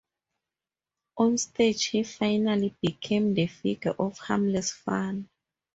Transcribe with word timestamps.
Onstage 1.19 1.91
he 1.91 2.01
finally 2.01 2.75
became 2.81 3.35
the 3.35 3.45
figure 3.45 3.93
of 3.99 4.17
harmless 4.17 4.71
fun. 4.71 5.29